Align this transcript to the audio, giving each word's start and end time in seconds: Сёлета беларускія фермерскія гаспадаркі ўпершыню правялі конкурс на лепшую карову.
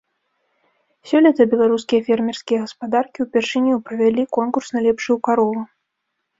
Сёлета 1.09 1.43
беларускія 1.51 2.01
фермерскія 2.09 2.59
гаспадаркі 2.65 3.17
ўпершыню 3.29 3.73
правялі 3.93 4.29
конкурс 4.41 4.67
на 4.79 4.87
лепшую 4.89 5.17
карову. 5.31 5.59